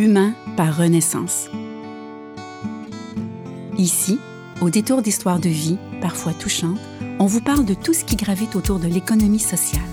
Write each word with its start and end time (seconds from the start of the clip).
Humain 0.00 0.32
par 0.56 0.78
Renaissance. 0.78 1.50
Ici, 3.76 4.18
au 4.62 4.70
détour 4.70 5.02
d'histoires 5.02 5.40
de 5.40 5.50
vie, 5.50 5.76
parfois 6.00 6.32
touchantes, 6.32 6.78
on 7.18 7.26
vous 7.26 7.42
parle 7.42 7.66
de 7.66 7.74
tout 7.74 7.92
ce 7.92 8.06
qui 8.06 8.16
gravite 8.16 8.56
autour 8.56 8.78
de 8.78 8.88
l'économie 8.88 9.38
sociale. 9.38 9.84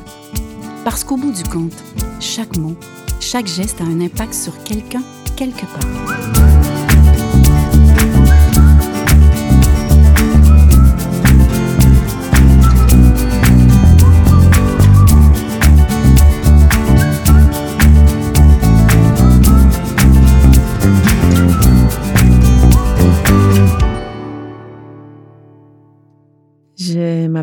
Parce 0.85 1.03
qu'au 1.03 1.17
bout 1.17 1.33
du 1.33 1.43
compte, 1.43 1.75
chaque 2.21 2.55
mot, 2.55 2.77
chaque 3.19 3.47
geste 3.47 3.81
a 3.81 3.83
un 3.83 3.99
impact 3.99 4.33
sur 4.33 4.63
quelqu'un, 4.63 5.03
quelque 5.35 5.65
part. 5.65 6.56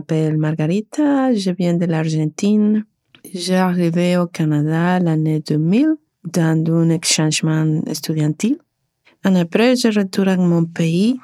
M'appelle 0.04 0.36
Margarita, 0.36 1.32
je 1.32 1.50
viens 1.50 1.72
de 1.72 1.86
l'Argentine. 1.86 2.84
J'ai 3.32 3.54
arrivé 3.56 4.18
au 4.18 4.26
Canada 4.26 4.98
l'année 5.00 5.40
2000 5.40 5.94
dans 6.24 6.62
un 6.74 6.90
échangement 6.90 7.80
estudiantil. 7.86 8.58
Et 9.24 9.28
après, 9.28 9.76
je 9.76 9.88
retourne 9.88 10.28
à 10.28 10.36
mon 10.36 10.66
pays, 10.66 11.18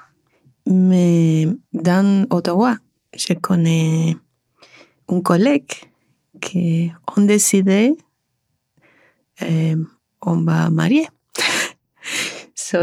mais 0.66 1.46
dans 1.74 2.24
Ottawa, 2.30 2.78
je 3.14 3.34
connais 3.34 4.16
un 5.08 5.20
collègue 5.20 5.72
qui 6.40 6.90
ont 7.14 7.22
décidé 7.26 7.94
euh, 9.42 9.76
on 10.22 10.42
va 10.42 10.70
marier. 10.70 11.06
so, 12.54 12.78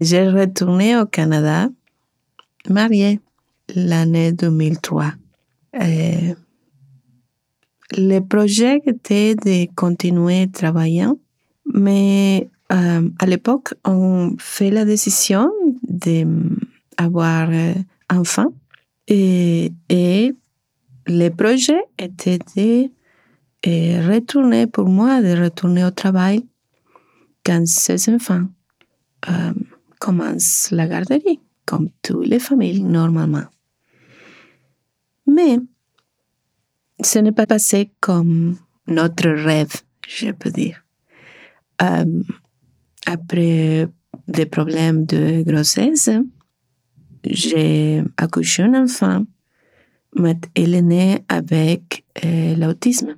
j'ai 0.00 0.30
retourné 0.30 0.96
au 0.96 1.04
Canada, 1.04 1.68
mariée 2.70 3.20
l'année 3.74 4.32
2003. 4.32 5.12
Euh, 5.80 6.34
le 7.96 8.20
projet 8.20 8.80
était 8.86 9.34
de 9.34 9.66
continuer 9.74 10.50
travaillant, 10.50 11.18
mais 11.74 12.48
à 12.68 13.26
l'époque, 13.26 13.74
on 13.84 14.34
fait 14.38 14.70
la 14.70 14.86
décision 14.86 15.50
d'avoir 15.82 17.50
un 17.50 17.74
enfant 18.08 18.46
et, 19.08 19.72
et, 19.90 20.34
le 21.06 21.28
projet 21.30 21.82
était 21.98 22.38
de 22.56 22.88
euh, 23.66 24.08
retourner 24.08 24.66
pour 24.66 24.88
moi, 24.88 25.20
de 25.20 25.40
retourner 25.40 25.84
au 25.84 25.90
travail 25.90 26.46
quand 27.44 27.66
ces 27.66 28.08
enfants 28.08 28.44
euh, 29.28 29.52
commencent 29.98 30.70
la 30.70 30.86
garderie, 30.86 31.40
comme 31.66 31.88
toutes 32.02 32.26
les 32.26 32.38
familles 32.38 32.82
normalement. 32.82 33.44
Mais 35.32 35.58
ce 37.02 37.18
n'est 37.18 37.32
pas 37.32 37.46
passé 37.46 37.90
comme 38.00 38.56
notre 38.86 39.28
rêve, 39.28 39.82
je 40.06 40.30
peux 40.30 40.50
dire. 40.50 40.84
Euh, 41.80 42.22
après 43.06 43.88
des 44.28 44.46
problèmes 44.46 45.04
de 45.06 45.42
grossesse, 45.42 46.10
j'ai 47.24 48.02
accouché 48.16 48.62
un 48.64 48.84
enfant, 48.84 49.24
mais 50.16 50.36
il 50.56 50.74
est 50.74 50.82
né 50.82 51.24
avec 51.28 52.04
euh, 52.24 52.54
l'autisme. 52.56 53.14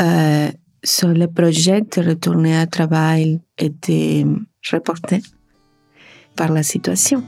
Euh, 0.00 0.50
le 1.02 1.26
projet 1.26 1.82
de 1.82 2.08
retourner 2.08 2.56
à 2.56 2.66
travail 2.66 3.40
était 3.58 4.24
reporté 4.70 5.22
par 6.36 6.50
la 6.52 6.62
situation. 6.62 7.22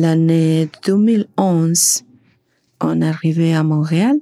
L'année 0.00 0.70
2011, 0.86 2.04
on 2.80 3.02
arrivé 3.02 3.52
à 3.52 3.62
Montréal 3.62 4.16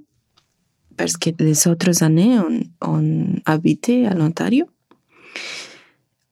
parce 0.96 1.16
que 1.16 1.30
les 1.38 1.68
autres 1.68 2.02
années, 2.02 2.36
on, 2.36 2.60
on 2.84 3.26
habitait 3.44 4.06
à 4.06 4.14
l'Ontario. 4.14 4.66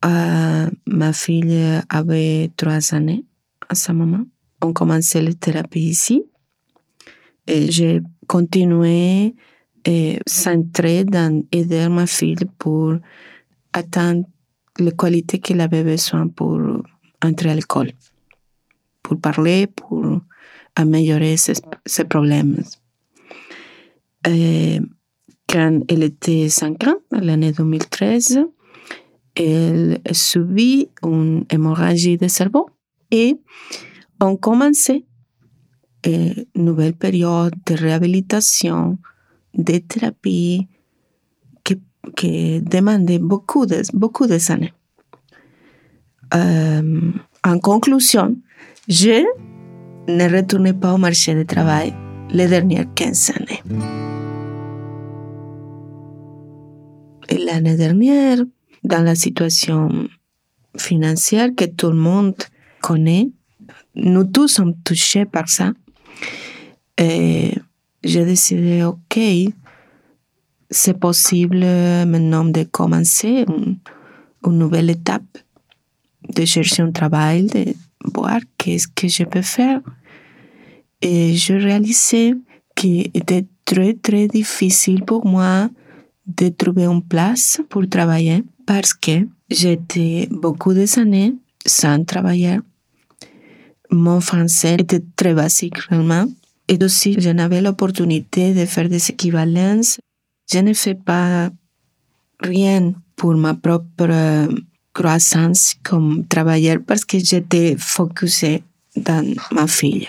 Euh, 0.04 0.68
ma 0.88 1.12
fille 1.12 1.80
avait 1.88 2.50
trois 2.56 2.92
années 2.92 3.24
à 3.68 3.76
ce 3.76 3.92
moment. 3.92 4.24
On 4.62 4.72
commençait 4.72 5.22
la 5.22 5.32
thérapie 5.32 5.90
ici. 5.90 6.24
Et 7.46 7.70
j'ai 7.70 8.00
continué 8.26 9.36
et 9.84 10.18
centré 10.26 11.04
dans 11.04 11.44
aider 11.52 11.88
ma 11.88 12.06
fille 12.06 12.48
pour 12.58 12.94
atteindre 13.72 14.24
les 14.80 14.90
qualités 14.90 15.38
qu'elle 15.38 15.60
avait 15.60 15.84
besoin 15.84 16.26
pour 16.26 16.60
entrer 17.22 17.50
à 17.50 17.54
l'école 17.54 17.92
pour 19.06 19.20
parler, 19.20 19.68
pour 19.68 20.20
améliorer 20.74 21.36
ses, 21.36 21.52
ses 21.86 22.04
problèmes. 22.04 22.60
Et 24.28 24.80
quand 25.48 25.80
elle 25.88 26.02
était 26.02 26.48
5 26.48 26.88
ans, 26.88 26.96
l'année 27.12 27.52
2013, 27.52 28.40
elle 29.36 30.00
a 30.04 30.12
subi 30.12 30.88
une 31.04 31.44
hémorragie 31.50 32.16
de 32.16 32.26
cerveau 32.26 32.68
et 33.12 33.36
on 34.20 34.36
commençait 34.36 35.04
une 36.04 36.46
nouvelle 36.56 36.94
période 36.94 37.54
de 37.64 37.74
réhabilitation, 37.74 38.98
de 39.54 39.78
thérapie 39.78 40.66
qui, 41.62 41.80
qui 42.16 42.60
demandait 42.60 43.20
beaucoup 43.20 43.66
de, 43.66 43.82
beaucoup 43.92 44.26
de 44.26 44.38
années. 44.50 44.72
Euh, 46.34 47.12
en 47.44 47.58
conclusion, 47.60 48.36
je 48.88 49.24
ne 50.08 50.36
retournais 50.36 50.72
pas 50.72 50.94
au 50.94 50.98
marché 50.98 51.34
du 51.34 51.44
travail 51.44 51.92
les 52.30 52.46
dernières 52.46 52.92
15 52.94 53.32
années. 53.36 53.62
Et 57.28 57.38
l'année 57.38 57.76
dernière, 57.76 58.38
dans 58.84 59.02
la 59.02 59.14
situation 59.14 60.08
financière 60.76 61.50
que 61.56 61.64
tout 61.64 61.90
le 61.90 61.96
monde 61.96 62.36
connaît, 62.80 63.30
nous 63.96 64.24
tous 64.24 64.48
sommes 64.48 64.74
touchés 64.84 65.24
par 65.24 65.48
ça. 65.48 65.72
J'ai 66.98 68.24
décidé, 68.24 68.84
OK, 68.84 69.18
c'est 70.70 70.98
possible 70.98 71.58
maintenant 71.58 72.44
de 72.44 72.62
commencer 72.62 73.44
une, 73.48 73.78
une 74.44 74.58
nouvelle 74.58 74.90
étape, 74.90 75.38
de 76.28 76.44
chercher 76.44 76.82
un 76.82 76.92
travail, 76.92 77.46
de 77.46 77.74
voir 78.14 78.40
qu'est-ce 78.58 78.88
que 78.88 79.08
je 79.08 79.24
peux 79.24 79.42
faire? 79.42 79.80
Et 81.02 81.34
je 81.34 81.54
réalisais 81.54 82.34
qu'il 82.74 83.10
était 83.14 83.46
très, 83.64 83.94
très 83.94 84.28
difficile 84.28 85.04
pour 85.04 85.26
moi 85.26 85.68
de 86.26 86.48
trouver 86.48 86.84
une 86.84 87.02
place 87.02 87.60
pour 87.68 87.88
travailler 87.88 88.44
parce 88.66 88.94
que 88.94 89.26
j'étais 89.50 90.28
beaucoup 90.30 90.72
des 90.72 90.98
années 90.98 91.34
sans 91.64 92.04
travailler. 92.04 92.58
Mon 93.90 94.20
français 94.20 94.76
était 94.78 95.02
très 95.14 95.34
basique 95.34 95.78
réellement. 95.78 96.26
Et 96.68 96.82
aussi, 96.82 97.14
je 97.20 97.30
n'avais 97.30 97.60
l'opportunité 97.60 98.52
de 98.52 98.64
faire 98.66 98.88
des 98.88 99.10
équivalences. 99.10 99.98
Je 100.52 100.58
ne 100.58 100.72
fais 100.72 100.96
pas 100.96 101.50
rien 102.40 102.92
pour 103.14 103.34
ma 103.36 103.54
propre 103.54 104.48
croissance 104.96 105.76
comme 105.82 106.26
travailleur 106.26 106.78
parce 106.86 107.04
que 107.04 107.18
j'étais 107.18 107.76
focusée 107.78 108.62
dans 108.96 109.26
ma 109.52 109.66
fille. 109.66 110.08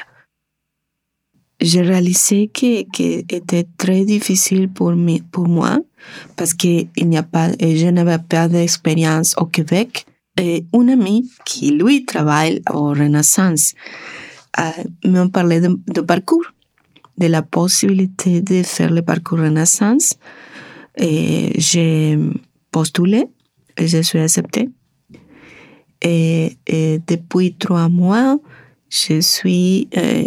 J'ai 1.60 1.82
réalisé 1.82 2.48
que, 2.48 2.84
que 2.84 3.36
était 3.36 3.68
très 3.78 4.06
difficile 4.06 4.70
pour, 4.70 4.94
moi 5.48 5.80
parce 6.38 6.54
que 6.54 6.86
il 6.96 7.18
a 7.18 7.24
pas, 7.24 7.50
je 7.60 7.90
n'avais 7.90 8.20
pas 8.20 8.48
d'expérience 8.48 9.36
au 9.38 9.46
Québec. 9.46 10.06
Et 10.40 10.66
un 10.72 10.88
ami 10.88 11.30
qui, 11.46 11.72
lui, 11.72 12.06
travaille 12.06 12.62
au 12.72 12.90
Renaissance 13.02 13.74
euh, 14.60 14.84
m'a 15.04 15.28
parlé 15.28 15.60
de, 15.60 15.78
de, 15.88 16.02
parcours, 16.02 16.46
de 17.18 17.28
la 17.28 17.42
possibilité 17.42 18.42
de 18.42 18.62
faire 18.64 18.92
le 18.92 19.02
parcours 19.02 19.40
Renaissance. 19.40 20.16
J'ai 20.98 22.18
postulé 22.72 23.26
et 23.78 23.88
je 23.88 24.02
suis 24.02 24.20
acceptée. 24.20 24.70
Et, 26.02 26.58
depuis 27.08 27.54
trois 27.54 27.90
mois, 27.90 28.38
je 28.90 29.20
suis 29.20 29.88
euh, 29.98 30.26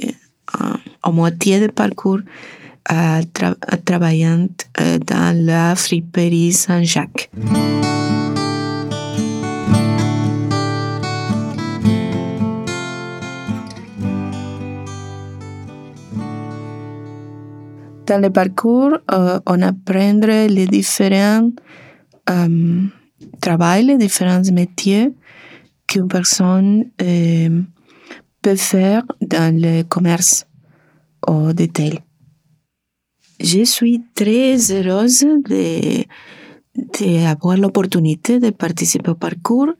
en, 1.02 1.12
moitié 1.12 1.60
de 1.60 1.68
parcours 1.68 2.20
à 2.88 3.20
travaillant 3.84 4.48
euh, 4.80 4.98
dans 4.98 5.36
la 5.36 5.74
friperie 5.76 6.52
Saint-Jacques. 6.52 7.30
Dans 18.06 18.20
le 18.20 18.30
parcours, 18.30 18.98
euh, 19.12 19.38
on 19.46 19.62
apprend 19.62 20.18
les 20.48 20.66
différents 20.66 21.48
euh, 22.28 22.82
travail, 23.40 23.84
les 23.84 23.98
différents 23.98 24.42
métiers 24.52 25.12
qu'une 25.90 26.08
personne 26.08 26.84
euh, 27.02 27.62
peut 28.40 28.56
faire 28.56 29.02
dans 29.20 29.54
le 29.54 29.82
commerce 29.82 30.46
au 31.26 31.52
détail. 31.52 31.98
Je 33.40 33.64
suis 33.64 34.02
très 34.14 34.56
heureuse 34.70 35.26
de, 35.48 36.04
d'avoir 37.00 37.56
l'opportunité 37.56 38.38
de 38.38 38.50
participer 38.50 39.10
au 39.10 39.14
parcours 39.14 39.72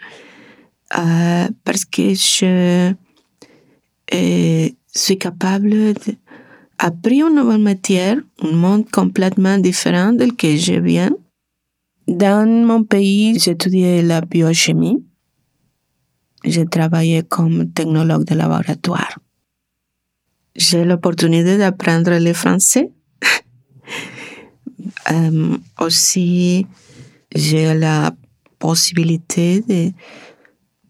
euh, 0.98 1.48
parce 1.64 1.84
que 1.84 2.14
je 2.14 2.92
euh, 4.12 4.68
suis 4.92 5.18
capable 5.18 5.94
d'apprendre 5.94 7.28
une 7.28 7.36
nouvelle 7.36 7.60
matière, 7.60 8.16
un 8.42 8.52
monde 8.52 8.90
complètement 8.90 9.58
différent 9.58 10.12
del 10.12 10.34
que 10.34 10.56
je 10.56 10.74
viens 10.80 11.12
dans 12.08 12.66
mon 12.66 12.82
pays, 12.82 13.36
étudié 13.46 14.02
la 14.02 14.20
biochimie. 14.22 15.04
J'ai 16.44 16.66
travaillé 16.66 17.22
comme 17.22 17.70
technologue 17.72 18.24
de 18.24 18.34
laboratoire. 18.34 19.18
J'ai 20.56 20.84
l'opportunité 20.84 21.58
d'apprendre 21.58 22.18
le 22.18 22.32
français. 22.32 22.90
aussi, 25.80 26.66
j'ai 27.34 27.74
la 27.74 28.12
possibilité 28.58 29.60
de... 29.60 29.92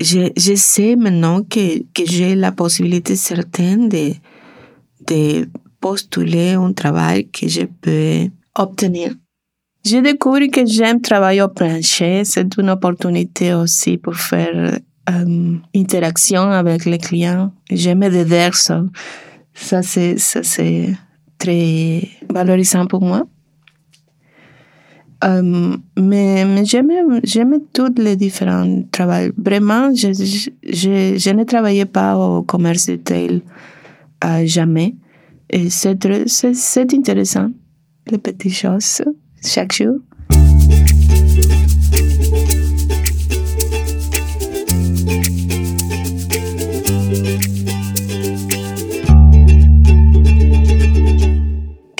Je, 0.01 0.31
je 0.35 0.55
sais 0.55 0.97
maintenant 0.97 1.43
que, 1.43 1.81
que 1.93 2.07
j'ai 2.07 2.35
la 2.35 2.53
possibilité 2.53 3.17
certaine 3.17 3.89
de, 3.89 4.15
de 5.07 5.49
postuler 5.79 6.53
un 6.53 6.73
travail 6.73 7.29
que 7.29 7.47
je 7.49 7.67
peux 7.83 8.31
obtenir 8.55 9.15
j'ai 9.85 10.03
découvert 10.03 10.49
que 10.53 10.67
j'aime 10.67 11.01
travailler 11.01 11.43
au 11.43 11.49
plancher. 11.49 12.23
C'est 12.25 12.57
une 12.59 12.71
opportunité 12.71 13.55
aussi 13.55 13.97
pour 13.97 14.15
faire 14.15 14.79
euh, 15.11 15.57
interaction 15.75 16.43
avec 16.51 16.85
les 16.85 16.99
clients. 16.99 17.53
J'aime 17.71 18.03
aider 18.03 18.51
ça. 18.53 18.85
Ça, 19.55 19.83
c'est, 19.83 20.19
ça, 20.19 20.43
c'est 20.43 20.95
très 21.39 22.09
valorisant 22.29 22.87
pour 22.87 23.03
moi. 23.03 23.27
Euh, 25.23 25.77
mais, 25.99 26.45
mais 26.47 26.65
j'aime, 26.65 27.61
tous 27.73 27.95
les 27.99 28.17
différents 28.17 28.83
travaux. 28.91 29.33
Vraiment, 29.37 29.95
je, 29.95 30.13
je, 30.13 31.19
je, 31.19 31.31
ne 31.31 31.45
travaillais 31.45 31.85
pas 31.85 32.17
au 32.17 32.43
commerce 32.43 32.87
de 32.87 32.97
tail 32.97 33.43
euh, 34.25 34.47
jamais. 34.47 34.95
Et 35.51 35.69
c'est, 35.69 35.99
c'est, 36.27 36.55
c'est 36.55 36.95
intéressant, 36.95 37.51
les 38.11 38.19
petites 38.19 38.55
choses 38.55 39.03
chaque 39.45 39.73
jour. 39.73 39.99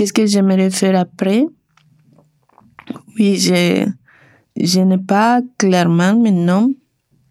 Qu'est-ce 0.01 0.15
que 0.15 0.25
j'aimerais 0.25 0.71
faire 0.71 0.99
après? 0.99 1.45
Oui, 3.19 3.37
je, 3.37 3.87
je 4.59 4.81
n'ai 4.81 4.97
pas 4.97 5.43
clairement 5.59 6.17
maintenant 6.17 6.71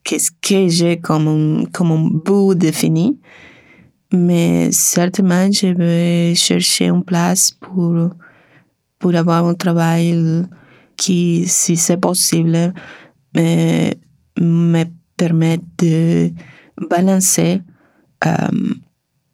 qu'est-ce 0.04 0.30
que 0.40 0.68
j'ai 0.68 1.00
comme 1.00 1.66
comme 1.74 1.92
un 1.92 2.10
bout 2.24 2.54
défini, 2.54 3.20
mais 4.14 4.72
certainement 4.72 5.52
je 5.52 5.66
vais 5.66 6.36
chercher 6.36 6.90
une 6.90 7.04
place 7.04 7.50
pour 7.60 8.12
pour 9.00 9.16
avoir 9.16 9.48
un 9.48 9.56
travail 9.56 10.46
qui, 10.96 11.46
si 11.48 11.76
c'est 11.76 11.98
possible, 11.98 12.72
me, 13.36 13.94
me 14.40 14.84
permet 15.18 15.60
de 15.80 16.32
balancer 16.88 17.64
euh, 18.28 18.32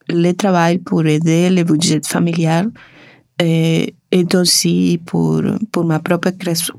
le 0.07 0.31
travail 0.31 0.77
pour 0.77 1.05
aider 1.05 1.49
le 1.49 1.65
budget 1.65 1.99
familial 2.05 2.71
et, 3.39 3.95
aussi 4.33 5.01
pour, 5.05 5.41
pour 5.71 5.83
ma 5.83 5.99
propre 5.99 6.31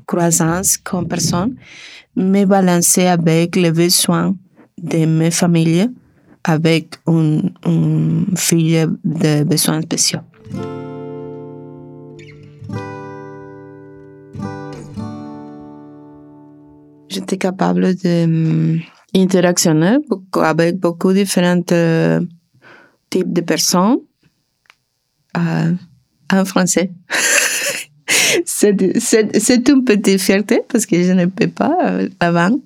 croissance 0.05 0.77
comme 0.77 1.07
personne, 1.07 1.55
me 2.15 2.45
balancer 2.45 3.05
avec 3.05 3.55
les 3.55 3.71
besoins 3.71 4.35
de 4.81 5.05
mes 5.05 5.31
familles 5.31 5.89
avec 6.43 6.95
une, 7.07 7.51
une 7.65 8.33
fille 8.35 8.87
de 9.03 9.43
besoins 9.43 9.81
spéciaux. 9.81 10.21
j'étais 17.17 17.37
capable 17.37 17.95
d'interactionner 19.13 19.97
mm, 19.97 20.39
avec 20.43 20.77
beaucoup 20.79 21.09
de 21.09 21.19
différents 21.19 21.61
euh, 21.71 22.21
types 23.09 23.33
de 23.33 23.41
personnes 23.41 23.97
euh, 25.37 25.73
en 26.31 26.45
français. 26.45 26.91
c'est 28.45 29.69
une 29.69 29.83
petite 29.83 30.19
fierté 30.19 30.61
parce 30.67 30.85
que 30.85 31.01
je 31.01 31.11
ne 31.11 31.25
peux 31.25 31.47
pas 31.47 31.77
euh, 31.85 32.09
avant. 32.19 32.59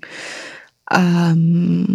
Euh, 0.93 1.85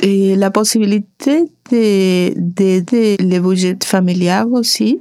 et 0.00 0.36
la 0.36 0.50
possibilité 0.50 1.44
d'aider 1.70 3.16
les 3.18 3.40
budgets 3.40 3.78
familiales 3.84 4.48
aussi 4.52 5.00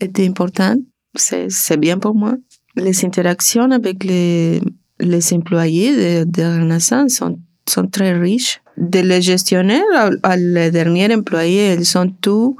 était 0.00 0.26
importante. 0.26 0.78
C'est 1.14 1.76
bien 1.76 1.98
pour 1.98 2.14
moi. 2.14 2.34
Les 2.76 3.04
interactions 3.04 3.70
avec 3.70 4.04
les 4.04 4.60
les 5.02 5.32
employés 5.32 6.24
de, 6.24 6.42
Renaissance 6.42 7.14
sont, 7.14 7.38
sont 7.68 7.86
très 7.86 8.16
riches. 8.16 8.60
De 8.78 9.00
les 9.00 9.20
gestionnaires 9.20 9.82
à, 10.22 10.36
les 10.36 10.70
derniers 10.70 11.14
employés, 11.14 11.74
ils 11.74 11.84
sont 11.84 12.08
tous 12.20 12.56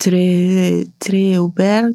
très, 0.00 0.86
très 0.98 1.36
ouverts, 1.36 1.90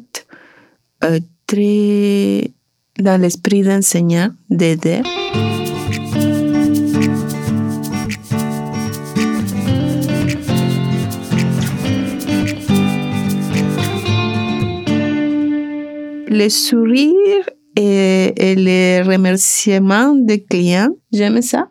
euh, 1.04 1.18
très 1.46 2.52
dans 2.98 3.20
l'esprit 3.20 3.62
d'enseignant, 3.62 4.30
d'aider. 4.48 5.02
Les 16.28 16.50
sourires 16.50 17.48
et, 17.76 18.54
les 18.54 19.02
remerciements 19.02 20.14
des 20.14 20.42
clients. 20.42 20.88
J'aime 21.12 21.42
ça. 21.42 21.68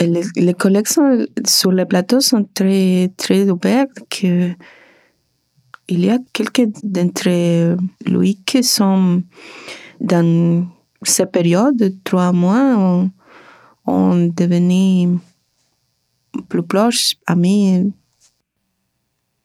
les, 0.00 0.22
les, 0.36 0.54
collègues 0.54 0.86
sur 1.46 1.70
le 1.70 1.84
plateau 1.84 2.20
sont 2.20 2.48
très, 2.54 3.12
très 3.16 3.50
ouverts. 3.50 3.86
Que 4.08 4.50
il 5.90 6.04
y 6.04 6.10
a 6.10 6.18
quelques 6.32 6.68
d'entre 6.84 7.76
lui 8.06 8.36
qui 8.46 8.62
sont 8.62 9.22
dans 10.00 10.66
cette 11.02 11.32
période 11.32 11.76
de 11.76 11.92
trois 12.04 12.32
mois, 12.32 13.08
ont, 13.86 14.26
devenu 14.28 15.18
plus 16.48 16.62
proches, 16.62 17.16
amis. 17.26 17.92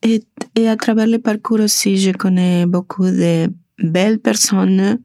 Et, 0.04 0.24
et 0.56 0.70
à 0.70 0.76
travers 0.78 1.08
le 1.08 1.18
parcours 1.18 1.62
aussi, 1.62 1.98
je 1.98 2.12
connais 2.12 2.68
beaucoup 2.68 3.06
de 3.06 3.50
belles 3.80 4.20
personnes 4.20 5.00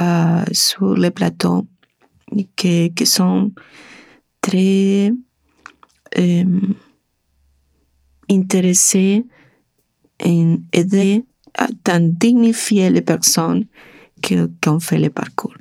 euh, 0.00 0.44
sur 0.52 0.94
les 0.94 1.10
plateaux 1.10 1.66
qui, 2.54 2.92
qui 2.92 3.06
sont 3.06 3.50
très 4.42 5.10
euh, 6.18 6.60
intéressés 8.30 9.24
en 10.22 10.56
aider 10.72 11.24
à 11.56 11.98
dignifier 12.00 12.90
les 12.90 13.00
personnes 13.00 13.66
qui, 14.20 14.36
ont 14.66 14.80
fait 14.80 14.98
le 14.98 15.10
parcours. 15.10 15.54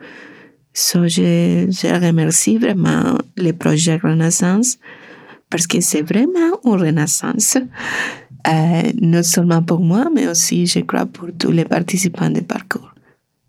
So, 0.74 1.08
je, 1.08 1.68
remercie 2.04 2.58
vraiment 2.58 3.18
le 3.38 3.52
projet 3.52 3.98
Renaissance 3.98 4.80
parce 5.50 5.68
que 5.68 5.82
c'est 5.82 6.02
vraiment 6.02 6.60
une 6.66 6.82
renaissance, 6.82 7.58
euh, 8.48 8.92
non 9.00 9.22
seulement 9.22 9.62
pour 9.62 9.82
moi, 9.82 10.10
mais 10.14 10.28
aussi, 10.28 10.66
je 10.66 10.80
crois, 10.80 11.06
pour 11.06 11.28
tous 11.38 11.52
les 11.52 11.66
participants 11.66 12.32
du 12.32 12.42
parcours. 12.42 12.92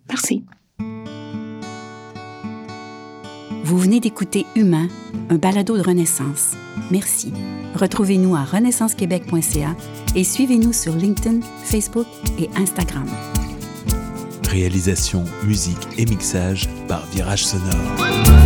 Merci. 0.07 0.43
Vous 3.63 3.79
venez 3.79 3.99
d'écouter 3.99 4.45
Humain, 4.55 4.87
un 5.31 5.37
balado 5.37 5.75
de 5.75 5.81
Renaissance. 5.81 6.51
Merci. 6.91 7.33
Retrouvez-nous 7.75 8.35
à 8.35 8.43
renaissancequebec.ca 8.43 9.75
et 10.15 10.23
suivez-nous 10.23 10.73
sur 10.73 10.93
LinkedIn, 10.93 11.41
Facebook 11.63 12.07
et 12.39 12.49
Instagram. 12.55 13.07
Réalisation, 14.49 15.23
musique 15.43 15.87
et 15.97 16.05
mixage 16.05 16.69
par 16.87 17.05
Virage 17.07 17.45
Sonore. 17.45 18.44